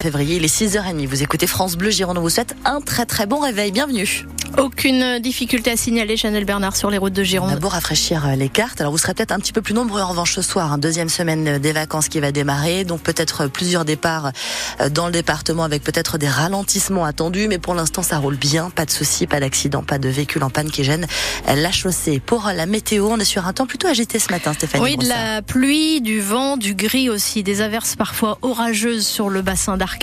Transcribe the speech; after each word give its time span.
février, 0.00 0.36
il 0.36 0.44
est 0.44 0.46
6h30. 0.46 1.08
Vous 1.08 1.24
écoutez 1.24 1.48
France 1.48 1.76
Bleu 1.76 1.90
Gironde. 1.90 2.18
vous 2.18 2.28
souhaite 2.28 2.54
un 2.64 2.80
très 2.80 3.04
très 3.04 3.26
bon 3.26 3.40
réveil. 3.40 3.72
Bienvenue. 3.72 4.28
Aucune 4.56 5.18
difficulté 5.18 5.70
à 5.70 5.76
signaler, 5.76 6.16
Chanel 6.16 6.44
Bernard, 6.44 6.76
sur 6.76 6.90
les 6.90 6.98
routes 6.98 7.12
de 7.12 7.22
Gironde. 7.22 7.58
On 7.62 7.68
rafraîchir 7.68 8.26
euh, 8.26 8.34
les 8.34 8.48
cartes. 8.48 8.80
Alors 8.80 8.92
vous 8.92 8.98
serez 8.98 9.14
peut-être 9.14 9.32
un 9.32 9.38
petit 9.38 9.52
peu 9.52 9.62
plus 9.62 9.74
nombreux 9.74 10.00
en 10.00 10.08
revanche 10.08 10.34
ce 10.34 10.42
soir, 10.42 10.72
hein. 10.72 10.78
deuxième 10.78 11.08
semaine 11.08 11.58
des 11.58 11.72
vacances 11.72 12.08
qui 12.08 12.20
va 12.20 12.32
démarrer, 12.32 12.84
donc 12.84 13.02
peut-être 13.02 13.46
plusieurs 13.46 13.84
départs 13.84 14.32
euh, 14.80 14.88
dans 14.88 15.06
le 15.06 15.12
département 15.12 15.64
avec 15.64 15.82
peut-être 15.82 16.18
des 16.18 16.28
ralentissements 16.28 17.04
attendus, 17.04 17.46
mais 17.48 17.58
pour 17.58 17.74
l'instant 17.74 18.02
ça 18.02 18.18
roule 18.18 18.36
bien, 18.36 18.70
pas 18.70 18.86
de 18.86 18.90
soucis, 18.90 19.26
pas 19.26 19.40
d'accident, 19.40 19.82
pas 19.82 19.98
de 19.98 20.08
véhicule 20.08 20.42
en 20.42 20.50
panne 20.50 20.70
qui 20.70 20.84
gêne 20.84 21.06
la 21.46 21.70
chaussée. 21.70 22.20
Pour 22.20 22.50
la 22.54 22.66
météo, 22.66 23.08
on 23.10 23.18
est 23.18 23.24
sur 23.24 23.46
un 23.46 23.52
temps 23.52 23.66
plutôt 23.66 23.88
agité 23.88 24.18
ce 24.18 24.30
matin, 24.30 24.52
Stéphanie. 24.52 24.82
Oui, 24.84 24.96
de 24.96 25.06
la 25.06 25.42
pluie, 25.42 26.00
du 26.00 26.20
vent, 26.20 26.56
du 26.56 26.74
gris 26.74 27.10
aussi, 27.10 27.42
des 27.42 27.60
averses 27.60 27.96
parfois 27.96 28.38
orageuses 28.42 29.06
sur 29.06 29.28
le 29.28 29.42
bassin 29.42 29.76
d'Arc 29.76 29.98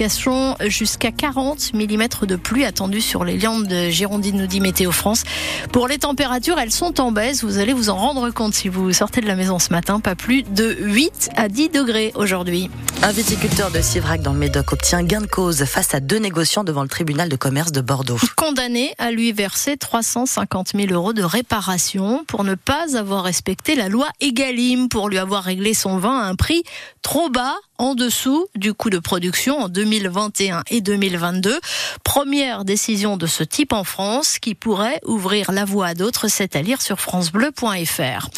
jusqu'à 0.68 1.12
40 1.12 1.74
mm 1.74 2.04
de 2.24 2.36
pluie 2.36 2.66
attendue 2.66 3.02
sur 3.02 3.24
les 3.24 3.38
Liandes 3.38 3.68
de 3.68 3.90
Girondine, 3.90 4.35
nous 4.36 4.48
dit 4.48 4.60
Météo 4.60 4.92
France. 4.92 5.24
Pour 5.72 5.88
les 5.88 5.98
températures, 5.98 6.60
elles 6.60 6.72
sont 6.72 7.00
en 7.00 7.12
baisse. 7.12 7.44
Vous 7.44 7.58
allez 7.58 7.74
vous 7.74 7.90
en 7.90 7.96
rendre 7.96 8.30
compte 8.30 8.54
si 8.54 8.70
vous 8.70 8.94
sortez 8.94 9.22
de 9.22 9.28
la 9.28 9.36
maison 9.36 9.60
ce 9.60 9.70
matin. 9.72 10.00
Pas 10.00 10.16
plus 10.16 10.44
de 10.44 10.76
8 10.80 11.30
à 11.36 11.48
10 11.48 11.70
degrés 11.70 12.12
aujourd'hui. 12.16 12.70
Un 13.02 13.12
viticulteur 13.12 13.72
de 13.72 13.82
Sivrac 13.82 14.22
dans 14.22 14.34
le 14.34 14.40
Médoc 14.40 14.72
obtient 14.72 15.04
gain 15.04 15.22
de 15.22 15.28
cause 15.28 15.64
face 15.66 15.94
à 15.94 16.00
deux 16.00 16.18
négociants 16.18 16.64
devant 16.64 16.82
le 16.82 16.90
tribunal 16.90 17.30
de 17.30 17.36
commerce 17.36 17.72
de 17.72 17.82
Bordeaux. 17.82 18.18
Condamné 18.36 18.96
à 18.98 19.12
lui 19.12 19.32
verser 19.32 19.78
350 19.78 20.72
000 20.76 20.92
euros 20.92 21.14
de 21.14 21.24
réparation 21.24 22.24
pour 22.28 22.44
ne 22.44 22.56
pas 22.56 22.98
avoir 22.98 23.24
respecté 23.24 23.76
la 23.76 23.90
loi 23.90 24.08
Egalim, 24.22 24.90
pour 24.90 25.10
lui 25.10 25.18
avoir 25.18 25.44
réglé 25.44 25.74
son 25.74 25.98
vin 25.98 26.20
à 26.20 26.26
un 26.26 26.36
prix 26.36 26.64
trop 27.02 27.30
bas 27.30 27.56
en 27.78 27.96
dessous 27.96 28.48
du 28.56 28.74
coût 28.74 28.90
de 28.90 29.00
production 29.00 29.60
en 29.60 29.70
2021 29.70 30.64
et 30.70 30.82
2022. 30.82 31.60
Première 32.04 32.66
décision 32.66 33.18
de 33.18 33.28
ce 33.28 33.44
type 33.44 33.74
en 33.74 33.84
France 33.84 34.40
qui 34.40 34.56
pourrait 34.56 35.00
ouvrir 35.06 35.52
la 35.52 35.66
voie 35.66 35.88
à 35.88 35.94
d'autres, 35.94 36.28
c'est 36.28 36.56
à 36.56 36.62
lire 36.62 36.82
sur 36.82 37.00
francebleu.fr. 37.00 38.30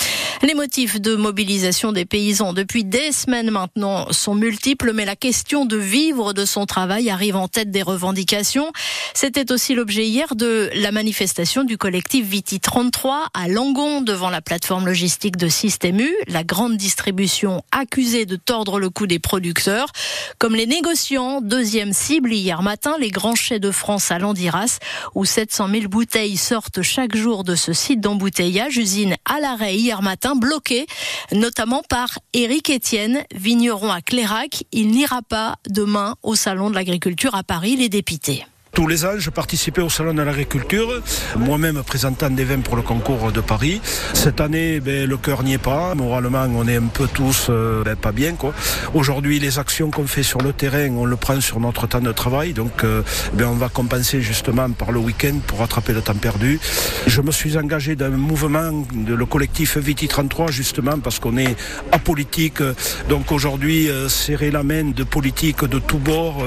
Les 0.44 0.54
motifs 0.54 1.02
de 1.02 1.16
mobilisation 1.16 1.92
des 1.92 2.06
paysans 2.06 2.54
depuis 2.54 2.84
des 2.84 3.12
semaines 3.12 3.50
maintenant 3.50 4.12
sont 4.12 4.36
multiples, 4.36 4.94
mais 4.94 5.04
la 5.04 5.16
question 5.16 5.66
de 5.66 5.78
vivre 5.78 6.34
de 6.34 6.46
son 6.46 6.68
travail 6.68 7.10
arrive 7.10 7.36
en 7.36 7.48
tête 7.48 7.72
des 7.72 7.82
revendications. 7.82 8.72
C'était 9.16 9.52
aussi 9.52 9.74
l'objet 9.74 10.06
hier 10.06 10.36
de 10.36 10.70
la 10.76 10.92
manifestation 10.92 11.64
du 11.64 11.80
collectif 11.80 12.28
Viti 12.28 12.60
33 12.60 13.30
à 13.34 13.48
Langon 13.48 14.02
devant 14.02 14.30
la 14.30 14.42
plateforme 14.42 14.86
logistique 14.86 15.38
de 15.38 15.48
Système 15.48 16.00
U, 16.00 16.16
la 16.28 16.44
grande 16.44 16.78
distribution 16.78 17.64
accusée 17.72 18.28
de 18.28 18.36
tordre 18.36 18.80
le 18.80 18.92
cou 18.92 19.08
des 19.08 19.20
producteurs. 19.20 19.92
Comme 20.38 20.54
les 20.54 20.68
négociants, 20.68 21.42
deuxième 21.42 21.94
cible 21.94 22.32
hier 22.32 22.62
matin, 22.62 22.96
les 23.00 23.10
grands 23.10 23.36
chais 23.36 23.60
de 23.60 23.72
France 23.72 24.12
à 24.12 24.20
Landiras, 24.20 24.78
où 25.16 25.26
700 25.26 25.70
000 25.72 25.88
bouteilles 25.88 26.38
sortent 26.38 26.84
chaque 26.84 27.16
jour 27.16 27.44
de 27.44 27.56
ce 27.56 27.74
site 27.74 28.02
d'embouteillage, 28.02 28.78
usine 28.78 29.16
à 29.26 29.40
l'arrêt 29.40 29.76
hier 29.76 30.04
matin 30.04 30.27
bloqué, 30.36 30.86
notamment 31.32 31.84
par 31.88 32.20
Éric 32.34 32.70
Etienne, 32.70 33.24
vigneron 33.34 33.92
à 33.92 34.02
Clérac. 34.02 34.64
Il 34.72 34.90
n'ira 34.92 35.22
pas 35.22 35.56
demain 35.70 36.16
au 36.24 36.36
Salon 36.36 36.70
de 36.70 36.76
l'agriculture 36.76 37.36
à 37.36 37.44
Paris, 37.44 37.76
les 37.76 37.90
députés. 37.90 38.46
Tous 38.78 38.86
les 38.86 39.06
ans, 39.06 39.18
je 39.18 39.32
participais 39.32 39.82
au 39.82 39.90
Salon 39.90 40.14
de 40.14 40.22
l'agriculture, 40.22 41.02
moi-même 41.36 41.82
présentant 41.82 42.30
des 42.30 42.44
vins 42.44 42.60
pour 42.60 42.76
le 42.76 42.84
concours 42.84 43.32
de 43.32 43.42
Paris. 43.42 43.82
Cette 44.14 44.40
année, 44.40 44.80
ben, 44.80 45.10
le 45.10 45.18
cœur 45.18 45.42
n'y 45.42 45.54
est 45.54 45.58
pas. 45.58 45.96
Moralement, 45.96 46.46
on 46.56 46.68
est 46.68 46.76
un 46.76 46.86
peu 46.86 47.08
tous 47.12 47.48
euh, 47.50 47.84
ben, 47.84 47.96
pas 47.96 48.12
bien. 48.12 48.34
quoi. 48.34 48.54
Aujourd'hui, 48.94 49.40
les 49.40 49.58
actions 49.58 49.90
qu'on 49.90 50.06
fait 50.06 50.22
sur 50.22 50.42
le 50.42 50.54
terrain, 50.54 50.92
on 50.92 51.06
le 51.06 51.16
prend 51.16 51.42
sur 51.42 51.60
notre 51.60 51.88
temps 51.88 52.02
de 52.02 52.12
travail. 52.12 52.54
Donc, 52.54 52.84
euh, 52.84 53.02
ben, 53.34 53.48
on 53.48 53.56
va 53.56 53.68
compenser 53.68 54.22
justement 54.22 54.70
par 54.70 54.92
le 54.92 55.00
week-end 55.00 55.40
pour 55.48 55.58
rattraper 55.58 55.94
le 55.94 56.04
temps 56.04 56.14
perdu. 56.14 56.60
Je 57.08 57.22
me 57.22 57.32
suis 57.32 57.58
engagé 57.58 57.96
dans 57.96 58.06
un 58.06 58.10
mouvement 58.10 58.86
de 58.94 59.16
le 59.16 59.26
collectif 59.26 59.80
Viti 59.80 60.08
33 60.08 60.52
justement 60.52 61.00
parce 61.00 61.18
qu'on 61.18 61.38
est 61.38 61.56
apolitique. 61.92 62.62
Donc 63.10 63.32
aujourd'hui, 63.32 63.90
euh, 63.90 64.08
serrer 64.08 64.52
la 64.52 64.62
main 64.62 64.84
de 64.84 65.04
politique 65.04 65.66
de 65.66 65.80
tous 65.80 65.98
bords, 65.98 66.46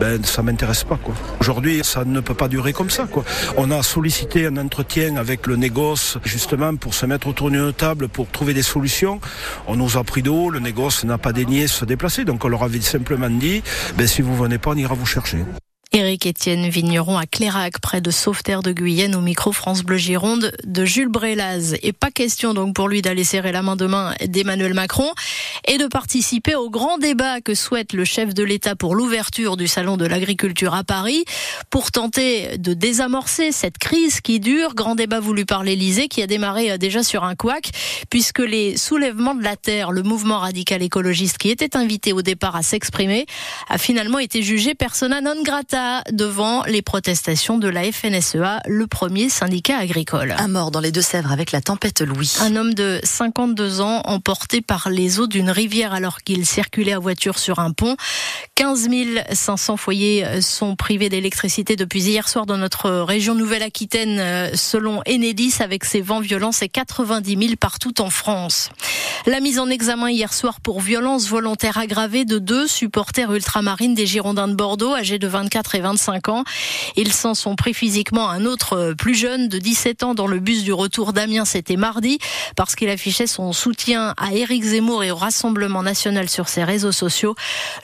ben, 0.00 0.24
ça 0.24 0.42
m'intéresse 0.42 0.82
pas. 0.82 0.98
quoi. 1.00 1.14
Aujourd'hui, 1.38 1.67
ça 1.82 2.04
ne 2.04 2.20
peut 2.20 2.34
pas 2.34 2.48
durer 2.48 2.72
comme 2.72 2.90
ça. 2.90 3.06
On 3.56 3.70
a 3.70 3.82
sollicité 3.82 4.46
un 4.46 4.56
entretien 4.56 5.16
avec 5.16 5.46
le 5.46 5.56
négoce 5.56 6.18
justement 6.24 6.74
pour 6.76 6.94
se 6.94 7.06
mettre 7.06 7.28
autour 7.28 7.50
d'une 7.50 7.72
table 7.72 8.08
pour 8.08 8.28
trouver 8.30 8.54
des 8.54 8.62
solutions. 8.62 9.20
On 9.66 9.76
nous 9.76 9.96
a 9.96 10.04
pris 10.04 10.22
d'eau, 10.22 10.50
le 10.50 10.60
négoce 10.60 11.04
n'a 11.04 11.18
pas 11.18 11.32
daigné 11.32 11.66
se 11.66 11.84
déplacer, 11.84 12.24
donc 12.24 12.44
on 12.44 12.48
leur 12.48 12.62
avait 12.62 12.80
simplement 12.80 13.30
dit, 13.30 13.62
ben, 13.96 14.06
si 14.06 14.22
vous 14.22 14.36
venez 14.36 14.58
pas, 14.58 14.70
on 14.70 14.76
ira 14.76 14.94
vous 14.94 15.06
chercher. 15.06 15.38
Éric 15.94 16.26
Étienne 16.26 16.68
Vigneron 16.68 17.16
à 17.16 17.24
Clérac, 17.24 17.80
près 17.80 18.02
de 18.02 18.10
Sauveterre 18.10 18.62
de 18.62 18.72
Guyenne, 18.72 19.14
au 19.14 19.22
micro 19.22 19.52
France 19.52 19.82
Bleu 19.82 19.96
Gironde 19.96 20.52
de 20.62 20.84
Jules 20.84 21.08
Brélaz. 21.08 21.76
Et 21.82 21.94
pas 21.94 22.10
question 22.10 22.52
donc 22.52 22.74
pour 22.74 22.88
lui 22.88 23.00
d'aller 23.00 23.24
serrer 23.24 23.52
la 23.52 23.62
main 23.62 23.74
demain 23.74 24.14
d'Emmanuel 24.26 24.74
Macron 24.74 25.10
et 25.66 25.78
de 25.78 25.86
participer 25.86 26.54
au 26.54 26.68
grand 26.68 26.98
débat 26.98 27.40
que 27.40 27.54
souhaite 27.54 27.94
le 27.94 28.04
chef 28.04 28.34
de 28.34 28.42
l'État 28.42 28.76
pour 28.76 28.94
l'ouverture 28.94 29.56
du 29.56 29.66
Salon 29.66 29.96
de 29.96 30.04
l'agriculture 30.04 30.74
à 30.74 30.84
Paris 30.84 31.24
pour 31.70 31.90
tenter 31.90 32.58
de 32.58 32.74
désamorcer 32.74 33.50
cette 33.50 33.78
crise 33.78 34.20
qui 34.20 34.40
dure. 34.40 34.74
Grand 34.74 34.94
débat 34.94 35.20
voulu 35.20 35.46
par 35.46 35.64
l'Élysée 35.64 36.08
qui 36.08 36.20
a 36.20 36.26
démarré 36.26 36.70
euh, 36.70 36.76
déjà 36.76 37.02
sur 37.02 37.24
un 37.24 37.34
couac 37.34 37.70
puisque 38.10 38.40
les 38.40 38.76
soulèvements 38.76 39.34
de 39.34 39.42
la 39.42 39.56
terre, 39.56 39.90
le 39.90 40.02
mouvement 40.02 40.40
radical 40.40 40.82
écologiste 40.82 41.38
qui 41.38 41.48
était 41.48 41.78
invité 41.78 42.12
au 42.12 42.20
départ 42.20 42.56
à 42.56 42.62
s'exprimer, 42.62 43.24
a 43.70 43.78
finalement 43.78 44.18
été 44.18 44.42
jugé 44.42 44.74
persona 44.74 45.22
non 45.22 45.42
grata 45.42 45.77
devant 46.12 46.64
les 46.64 46.82
protestations 46.82 47.58
de 47.58 47.68
la 47.68 47.90
FNSEA, 47.90 48.60
le 48.66 48.86
premier 48.86 49.28
syndicat 49.28 49.78
agricole. 49.78 50.34
Un 50.38 50.48
mort 50.48 50.70
dans 50.70 50.80
les 50.80 50.92
Deux-Sèvres 50.92 51.30
avec 51.32 51.52
la 51.52 51.60
tempête 51.60 52.00
Louis. 52.00 52.34
Un 52.40 52.56
homme 52.56 52.74
de 52.74 53.00
52 53.02 53.80
ans 53.80 54.02
emporté 54.04 54.60
par 54.60 54.90
les 54.90 55.20
eaux 55.20 55.26
d'une 55.26 55.50
rivière 55.50 55.92
alors 55.92 56.18
qu'il 56.18 56.46
circulait 56.46 56.92
à 56.92 56.98
voiture 56.98 57.38
sur 57.38 57.58
un 57.58 57.72
pont. 57.72 57.96
15 58.54 58.88
500 59.32 59.76
foyers 59.76 60.40
sont 60.40 60.74
privés 60.74 61.08
d'électricité 61.08 61.76
depuis 61.76 62.02
hier 62.02 62.28
soir 62.28 62.46
dans 62.46 62.56
notre 62.56 62.90
région 62.90 63.34
Nouvelle-Aquitaine, 63.34 64.50
selon 64.54 65.00
Enedis, 65.08 65.54
avec 65.60 65.84
ses 65.84 66.00
vents 66.00 66.20
violents, 66.20 66.52
c'est 66.52 66.68
90 66.68 67.36
000 67.36 67.56
partout 67.58 68.00
en 68.00 68.10
France. 68.10 68.70
La 69.26 69.40
mise 69.40 69.58
en 69.58 69.68
examen 69.68 70.10
hier 70.10 70.32
soir 70.32 70.60
pour 70.60 70.80
violence 70.80 71.28
volontaire 71.28 71.76
aggravée 71.76 72.24
de 72.24 72.38
deux 72.38 72.68
supporters 72.68 73.32
ultramarines 73.32 73.94
des 73.94 74.06
Girondins 74.06 74.46
de 74.46 74.54
Bordeaux, 74.54 74.94
âgés 74.94 75.18
de 75.18 75.26
24 75.26 75.74
et 75.74 75.80
25 75.80 76.28
ans. 76.28 76.44
Ils 76.96 77.12
s'en 77.12 77.34
sont 77.34 77.56
pris 77.56 77.74
physiquement 77.74 78.30
un 78.30 78.44
autre 78.44 78.74
euh, 78.74 78.94
plus 78.94 79.16
jeune 79.16 79.48
de 79.48 79.58
17 79.58 80.04
ans 80.04 80.14
dans 80.14 80.28
le 80.28 80.38
bus 80.38 80.62
du 80.62 80.72
retour 80.72 81.12
d'Amiens. 81.12 81.44
C'était 81.44 81.76
mardi 81.76 82.18
parce 82.54 82.76
qu'il 82.76 82.88
affichait 82.88 83.26
son 83.26 83.52
soutien 83.52 84.14
à 84.16 84.32
Éric 84.32 84.62
Zemmour 84.62 85.02
et 85.02 85.10
au 85.10 85.16
Rassemblement 85.16 85.82
national 85.82 86.28
sur 86.28 86.48
ses 86.48 86.62
réseaux 86.62 86.92
sociaux. 86.92 87.34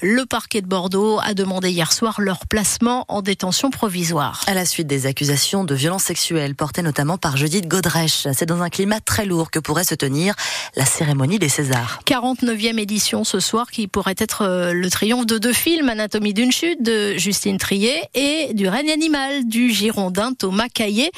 Le 0.02 0.26
parquet 0.26 0.62
de 0.62 0.68
Bordeaux 0.68 1.18
a 1.22 1.34
demandé 1.34 1.70
hier 1.70 1.92
soir 1.92 2.20
leur 2.20 2.46
placement 2.46 3.04
en 3.08 3.22
détention 3.22 3.70
provisoire. 3.70 4.40
À 4.46 4.54
la 4.54 4.64
suite 4.64 4.86
des 4.86 5.06
accusations 5.06 5.64
de 5.64 5.74
violences 5.74 6.04
sexuelles 6.04 6.54
portées 6.54 6.82
notamment 6.82 7.18
par 7.18 7.36
Judith 7.36 7.66
Godrèche, 7.66 8.28
c'est 8.32 8.46
dans 8.46 8.62
un 8.62 8.70
climat 8.70 9.00
très 9.00 9.26
lourd 9.26 9.50
que 9.50 9.58
pourrait 9.58 9.84
se 9.84 9.96
tenir 9.96 10.34
la 10.76 10.86
cérémonie 10.86 11.23
des 11.26 11.48
Césars. 11.48 12.00
49e 12.06 12.78
édition 12.78 13.24
ce 13.24 13.40
soir 13.40 13.70
qui 13.70 13.88
pourrait 13.88 14.14
être 14.18 14.42
euh, 14.42 14.72
le 14.72 14.90
triomphe 14.90 15.26
de 15.26 15.38
deux 15.38 15.52
films, 15.52 15.88
Anatomie 15.88 16.34
d'une 16.34 16.52
chute 16.52 16.82
de 16.82 17.16
Justine 17.16 17.56
Trier 17.56 17.94
et 18.14 18.52
du 18.52 18.68
règne 18.68 18.90
animal 18.90 19.48
du 19.48 19.70
Girondin 19.70 20.32
Thomas 20.34 20.68
Caillé, 20.72 21.10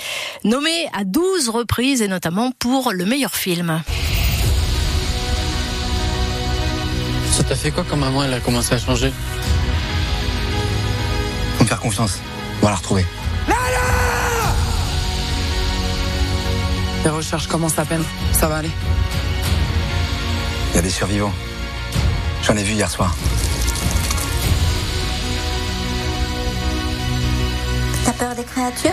nommé 0.45 0.71
à 0.93 1.05
12 1.05 1.49
reprises 1.49 2.03
et 2.03 2.09
notamment 2.09 2.53
pour 2.53 2.93
le 2.93 3.05
meilleur 3.05 3.35
film. 3.35 3.83
Ça 7.33 7.43
t'a 7.43 7.57
fait 7.57 7.71
quoi 7.71 7.85
quand 7.89 7.97
maman 7.97 8.25
elle 8.25 8.35
a 8.35 8.41
commencé 8.41 8.75
à 8.75 8.79
changer? 8.79 9.13
Faut 11.59 11.65
me 11.65 11.69
faire 11.69 11.81
confiance. 11.81 12.21
On 12.63 12.65
va 12.65 12.71
la 12.71 12.77
retrouver. 12.77 13.05
Lala 13.49 13.57
Les 17.05 17.11
recherches 17.11 17.49
commencent 17.49 17.79
à 17.79 17.85
peine. 17.85 18.05
Ça 18.33 18.47
va 18.47 18.59
aller. 18.59 18.71
Il 20.77 20.81
y 20.81 20.81
a 20.81 20.83
des 20.83 20.91
survivants. 20.91 21.33
J'en 22.43 22.55
ai 22.55 22.63
vu 22.63 22.75
hier 22.75 22.91
soir. 22.91 23.17
T'as 28.05 28.13
peur 28.13 28.35
des 28.35 28.45
créatures? 28.45 28.93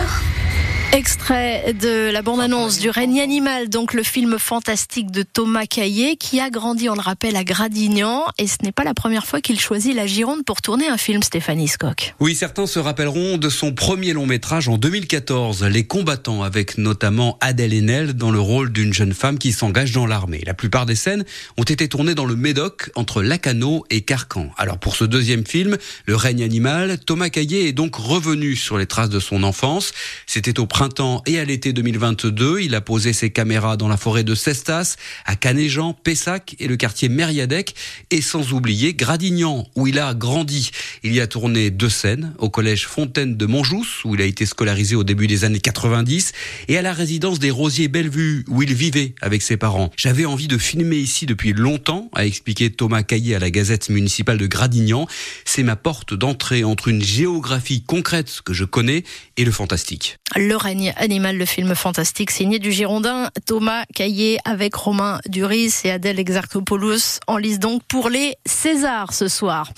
Extrait 0.94 1.74
de 1.74 2.12
la 2.12 2.22
bande-annonce 2.22 2.78
du 2.78 2.88
règne 2.88 3.20
animal, 3.20 3.68
donc 3.68 3.94
le 3.94 4.04
film 4.04 4.38
fantastique 4.38 5.10
de 5.10 5.24
Thomas 5.24 5.66
Caillé, 5.66 6.16
qui 6.16 6.38
a 6.38 6.50
grandi, 6.50 6.88
on 6.88 6.94
le 6.94 7.00
rappelle, 7.00 7.34
à 7.34 7.42
Gradignan. 7.42 8.26
Et 8.38 8.46
ce 8.46 8.58
n'est 8.62 8.70
pas 8.70 8.84
la 8.84 8.94
première 8.94 9.26
fois 9.26 9.40
qu'il 9.40 9.58
choisit 9.58 9.92
la 9.92 10.06
Gironde 10.06 10.44
pour 10.44 10.62
tourner 10.62 10.86
un 10.86 10.96
film, 10.96 11.24
Stéphanie 11.24 11.66
Skock. 11.66 12.14
Oui, 12.20 12.36
certains 12.36 12.68
se 12.68 12.78
rappelleront 12.78 13.38
de 13.38 13.48
son 13.48 13.72
premier 13.72 14.12
long 14.12 14.26
métrage 14.26 14.68
en 14.68 14.78
2014, 14.78 15.64
Les 15.64 15.84
combattants, 15.84 16.44
avec 16.44 16.78
notamment 16.78 17.38
Adèle 17.40 17.74
Haenel 17.74 18.12
dans 18.12 18.30
le 18.30 18.38
rôle 18.38 18.70
d'une 18.70 18.94
jeune 18.94 19.14
femme 19.14 19.38
qui 19.38 19.50
s'engage 19.50 19.90
dans 19.90 20.06
l'armée. 20.06 20.42
La 20.46 20.54
plupart 20.54 20.86
des 20.86 20.94
scènes 20.94 21.24
ont 21.56 21.64
été 21.64 21.88
tournées 21.88 22.14
dans 22.14 22.24
le 22.24 22.36
Médoc, 22.36 22.92
entre 22.94 23.20
Lacano 23.20 23.84
et 23.90 24.02
Carcan. 24.02 24.52
Alors 24.56 24.78
pour 24.78 24.94
ce 24.94 25.04
deuxième 25.04 25.44
film, 25.44 25.76
Le 26.06 26.14
règne 26.14 26.44
animal, 26.44 27.00
Thomas 27.04 27.30
Caillé 27.30 27.66
est 27.66 27.72
donc 27.72 27.96
revenu 27.96 28.54
sur 28.54 28.78
les 28.78 28.86
traces 28.86 29.10
de 29.10 29.18
son 29.18 29.42
enfance. 29.42 29.90
C'était 30.28 30.60
au 30.60 30.66
printemps 30.66 30.83
et 31.26 31.38
à 31.38 31.44
l'été 31.44 31.72
2022. 31.72 32.60
Il 32.60 32.74
a 32.74 32.80
posé 32.80 33.12
ses 33.12 33.30
caméras 33.30 33.76
dans 33.76 33.88
la 33.88 33.96
forêt 33.96 34.22
de 34.22 34.34
Cestas, 34.34 34.96
à 35.24 35.34
Canéjean, 35.34 35.94
Pessac 35.94 36.56
et 36.58 36.68
le 36.68 36.76
quartier 36.76 37.08
Mériadec, 37.08 37.74
et 38.10 38.20
sans 38.20 38.52
oublier 38.52 38.92
Gradignan, 38.92 39.66
où 39.76 39.86
il 39.86 39.98
a 39.98 40.12
grandi. 40.14 40.70
Il 41.02 41.14
y 41.14 41.20
a 41.20 41.26
tourné 41.26 41.70
deux 41.70 41.88
scènes, 41.88 42.34
au 42.38 42.50
collège 42.50 42.86
Fontaine 42.86 43.36
de 43.36 43.46
Montjous, 43.46 44.02
où 44.04 44.14
il 44.14 44.20
a 44.20 44.24
été 44.26 44.44
scolarisé 44.44 44.94
au 44.94 45.04
début 45.04 45.26
des 45.26 45.44
années 45.44 45.60
90, 45.60 46.32
et 46.68 46.76
à 46.76 46.82
la 46.82 46.92
résidence 46.92 47.38
des 47.38 47.50
Rosiers 47.50 47.88
Bellevue, 47.88 48.44
où 48.48 48.62
il 48.62 48.74
vivait 48.74 49.14
avec 49.22 49.40
ses 49.40 49.56
parents. 49.56 49.90
J'avais 49.96 50.26
envie 50.26 50.48
de 50.48 50.58
filmer 50.58 50.96
ici 50.96 51.24
depuis 51.24 51.54
longtemps, 51.54 52.10
a 52.14 52.26
expliqué 52.26 52.70
Thomas 52.70 53.02
Caillé 53.02 53.34
à 53.34 53.38
la 53.38 53.50
Gazette 53.50 53.88
municipale 53.88 54.38
de 54.38 54.46
Gradignan. 54.46 55.06
C'est 55.44 55.62
ma 55.62 55.76
porte 55.76 56.12
d'entrée 56.12 56.62
entre 56.62 56.88
une 56.88 57.02
géographie 57.02 57.82
concrète 57.82 58.40
que 58.44 58.52
je 58.52 58.64
connais 58.64 59.04
et 59.36 59.44
le 59.44 59.52
fantastique. 59.52 60.18
Le 60.36 60.56
règne 60.74 60.92
animal, 60.96 61.36
le 61.36 61.44
film 61.44 61.72
fantastique 61.76 62.32
signé 62.32 62.58
du 62.58 62.72
Girondin 62.72 63.30
Thomas 63.46 63.84
Caillé 63.94 64.38
avec 64.44 64.74
Romain 64.74 65.20
Duris 65.28 65.72
et 65.84 65.92
Adèle 65.92 66.18
Exarchopoulos 66.18 67.20
en 67.28 67.36
lice 67.36 67.60
donc 67.60 67.84
pour 67.84 68.08
les 68.08 68.34
Césars 68.44 69.14
ce 69.14 69.28
soir. 69.28 69.70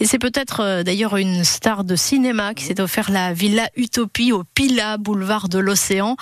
Et 0.00 0.06
c'est 0.06 0.18
peut-être 0.18 0.58
euh, 0.58 0.82
d'ailleurs 0.82 1.16
une 1.18 1.44
star 1.44 1.84
de 1.84 1.94
cinéma 1.94 2.54
qui 2.54 2.64
s'est 2.64 2.80
offert 2.80 3.12
la 3.12 3.32
Villa 3.32 3.68
Utopie 3.76 4.32
au 4.32 4.42
Pila, 4.42 4.96
boulevard 4.96 5.48
de 5.48 5.60
l'Océan. 5.60 6.16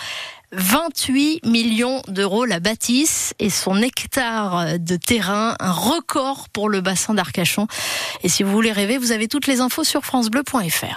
28 0.52 1.46
millions 1.46 2.02
d'euros 2.08 2.44
la 2.44 2.60
bâtisse 2.60 3.32
et 3.38 3.48
son 3.48 3.80
hectare 3.80 4.78
de 4.78 4.96
terrain, 4.96 5.56
un 5.58 5.72
record 5.72 6.48
pour 6.50 6.68
le 6.68 6.82
bassin 6.82 7.14
d'Arcachon. 7.14 7.66
Et 8.22 8.28
si 8.28 8.42
vous 8.42 8.52
voulez 8.52 8.72
rêver, 8.72 8.98
vous 8.98 9.12
avez 9.12 9.28
toutes 9.28 9.46
les 9.46 9.60
infos 9.60 9.84
sur 9.84 10.04
francebleu.fr. 10.04 10.96